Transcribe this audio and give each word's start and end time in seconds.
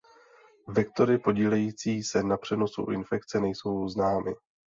Vektory 0.67 1.17
podílející 1.17 2.03
se 2.03 2.23
na 2.23 2.37
přenosu 2.37 2.85
infekce 2.91 3.39
nejsou 3.39 3.87
známy. 3.89 4.33